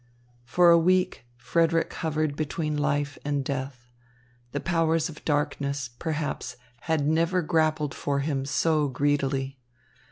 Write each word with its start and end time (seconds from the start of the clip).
For 0.45 0.71
a 0.71 0.79
week 0.79 1.25
Frederick 1.37 1.93
hovered 1.93 2.35
between 2.35 2.75
life 2.75 3.19
and 3.23 3.45
death. 3.45 3.91
The 4.51 4.59
powers 4.59 5.09
of 5.09 5.23
darkness, 5.23 5.89
perhaps, 5.89 6.57
had 6.87 7.07
never 7.07 7.43
grappled 7.43 7.93
for 7.93 8.21
him 8.21 8.43
so 8.45 8.87
greedily. 8.87 9.59